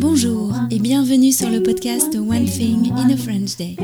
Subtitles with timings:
[0.00, 3.76] Bonjour et bienvenue sur le podcast One Thing in a French Day.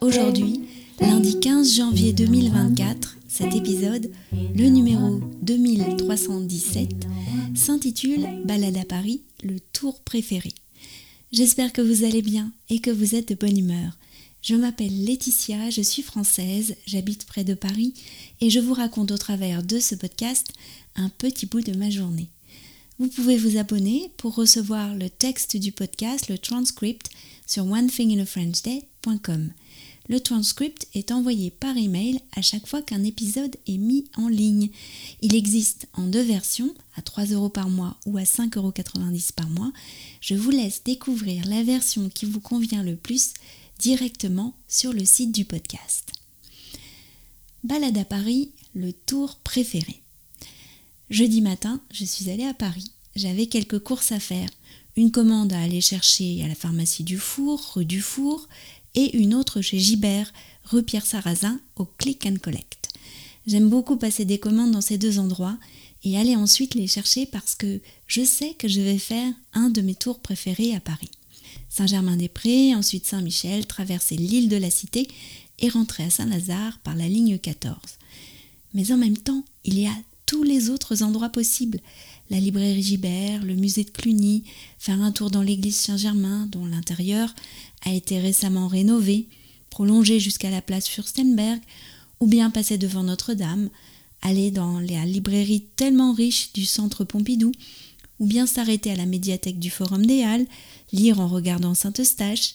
[0.00, 0.62] Aujourd'hui,
[0.98, 7.06] lundi 15 janvier 2024, cet épisode, le numéro 2317,
[7.54, 10.52] s'intitule Balade à Paris, le tour préféré.
[11.32, 13.98] J'espère que vous allez bien et que vous êtes de bonne humeur.
[14.42, 17.92] Je m'appelle Laetitia, je suis française, j'habite près de Paris
[18.40, 20.54] et je vous raconte au travers de ce podcast
[20.96, 22.28] un petit bout de ma journée.
[22.98, 27.10] Vous pouvez vous abonner pour recevoir le texte du podcast, le transcript,
[27.46, 29.50] sur onethinginafrenchday.com.
[30.08, 34.70] Le transcript est envoyé par email à chaque fois qu'un épisode est mis en ligne.
[35.20, 38.72] Il existe en deux versions, à 3 euros par mois ou à 5,90 euros
[39.36, 39.72] par mois.
[40.20, 43.34] Je vous laisse découvrir la version qui vous convient le plus
[43.80, 46.12] directement sur le site du podcast.
[47.64, 50.02] Balade à Paris, le tour préféré.
[51.08, 52.90] Jeudi matin, je suis allée à Paris.
[53.16, 54.50] J'avais quelques courses à faire.
[54.96, 58.48] Une commande à aller chercher à la pharmacie du Four, rue du Four,
[58.94, 60.30] et une autre chez Gibert,
[60.64, 62.90] rue Pierre Sarrazin, au Click and Collect.
[63.46, 65.58] J'aime beaucoup passer des commandes dans ces deux endroits
[66.04, 69.80] et aller ensuite les chercher parce que je sais que je vais faire un de
[69.80, 71.10] mes tours préférés à Paris.
[71.70, 75.08] Saint-Germain-des-Prés, ensuite Saint-Michel, traverser l'île de la Cité
[75.60, 77.76] et rentrer à Saint-Lazare par la ligne 14.
[78.74, 79.94] Mais en même temps, il y a
[80.26, 81.80] tous les autres endroits possibles.
[82.28, 84.44] La librairie Gibert, le musée de Cluny,
[84.78, 87.34] faire un tour dans l'église Saint-Germain, dont l'intérieur
[87.84, 89.26] a été récemment rénové,
[89.70, 91.60] prolonger jusqu'à la place Furstenberg,
[92.20, 93.70] ou bien passer devant Notre-Dame,
[94.22, 97.52] aller dans la librairie tellement riche du centre Pompidou,
[98.20, 100.46] ou bien s'arrêter à la médiathèque du Forum des Halles,
[100.92, 102.54] lire en regardant Saint-Eustache,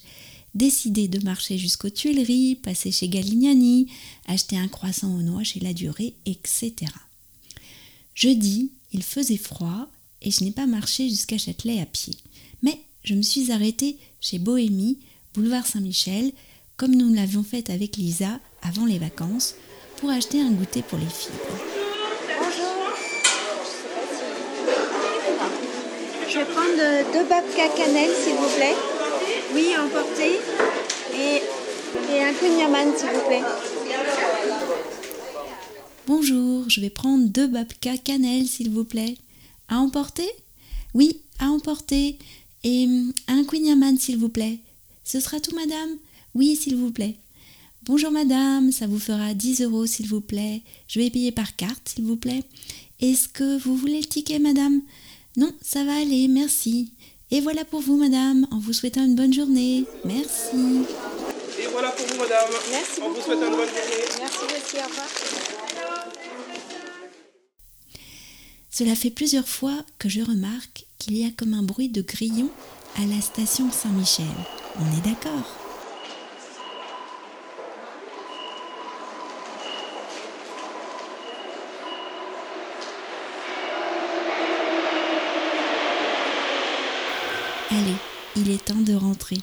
[0.54, 3.88] décider de marcher jusqu'aux Tuileries, passer chez Galignani,
[4.28, 6.74] acheter un croissant aux noix chez La Durée, etc.
[8.14, 9.90] Jeudi, il faisait froid
[10.22, 12.16] et je n'ai pas marché jusqu'à Châtelet à pied.
[12.62, 15.00] Mais je me suis arrêtée chez Bohémie,
[15.34, 16.32] boulevard Saint-Michel,
[16.78, 19.56] comme nous l'avions fait avec Lisa avant les vacances,
[19.98, 21.65] pour acheter un goûter pour les filles.
[26.36, 28.76] Je vais prendre deux babka cannelle, s'il vous plaît.
[29.54, 30.34] Oui, emporté.
[31.18, 31.42] Et,
[32.14, 33.42] et un kunyaman, s'il vous plaît.
[36.08, 39.16] Bonjour, je vais prendre deux babka cannelle, s'il vous plaît.
[39.70, 40.28] À emporter?
[40.94, 42.18] Oui, à emporter.
[42.66, 44.60] Et hum, un kunyaman, s'il vous plaît.
[45.06, 45.92] Ce sera tout, madame?
[46.34, 47.16] Oui, s'il vous plaît.
[47.84, 50.64] Bonjour, madame, ça vous fera 10 euros, s'il vous plaît.
[50.90, 52.44] Je vais payer par carte, s'il vous plaît.
[53.00, 54.82] Est-ce que vous voulez le ticket, madame?
[55.38, 56.94] Non, ça va aller, merci.
[57.32, 59.86] Et voilà pour vous, madame, en vous souhaitant une bonne journée.
[60.06, 60.86] Merci.
[61.60, 62.50] Et voilà pour vous, madame.
[62.72, 63.16] Merci beaucoup.
[63.16, 64.06] vous souhaite une bonne journée.
[64.20, 65.08] Merci aussi, au revoir.
[68.70, 72.50] Cela fait plusieurs fois que je remarque qu'il y a comme un bruit de grillon
[72.98, 74.26] à la station Saint-Michel.
[74.80, 75.65] On est d'accord?
[87.78, 87.98] Allez,
[88.38, 89.36] il est temps de rentrer.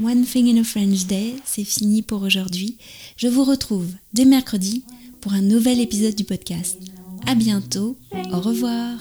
[0.00, 2.76] One Thing in a French Day, c'est fini pour aujourd'hui.
[3.16, 4.84] Je vous retrouve dès mercredi
[5.20, 6.78] pour un nouvel épisode du podcast.
[7.26, 7.96] À bientôt,
[8.32, 9.00] au revoir.